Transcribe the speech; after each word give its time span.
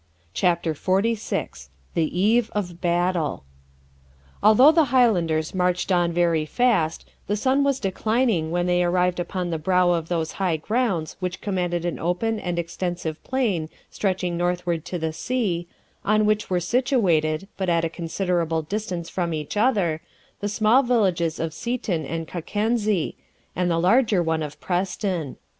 CHAPTER 0.33 0.73
XLVI 0.73 1.69
THE 1.93 2.19
EVE 2.19 2.49
OF 2.55 2.81
BATTLE 2.81 3.43
Although 4.41 4.71
the 4.71 4.85
Highlanders 4.85 5.53
marched 5.53 5.91
on 5.91 6.11
very 6.11 6.43
fast, 6.43 7.07
the 7.27 7.37
sun 7.37 7.63
was 7.63 7.79
declining 7.79 8.49
when 8.49 8.65
they 8.65 8.83
arrived 8.83 9.19
upon 9.19 9.51
the 9.51 9.59
brow 9.59 9.91
of 9.91 10.07
those 10.09 10.31
high 10.41 10.57
grounds 10.57 11.17
which 11.19 11.39
command 11.39 11.75
an 11.75 11.99
open 11.99 12.39
and 12.39 12.57
extensive 12.57 13.23
plain 13.23 13.69
stretching 13.91 14.35
northward 14.37 14.85
to 14.85 14.97
the 14.97 15.13
sea, 15.13 15.67
on 16.03 16.25
which 16.25 16.49
are 16.49 16.59
situated, 16.59 17.47
but 17.55 17.69
at 17.69 17.85
a 17.85 17.87
considerable 17.87 18.63
distance 18.63 19.07
from 19.07 19.35
each 19.35 19.55
other, 19.55 20.01
the 20.39 20.49
small 20.49 20.81
villages 20.81 21.39
of 21.39 21.53
Seaton 21.53 22.07
and 22.07 22.27
Cockenzie, 22.27 23.17
and 23.55 23.69
the 23.69 23.77
larger 23.77 24.23
one 24.23 24.41
of 24.41 24.59
Preston. 24.59 25.37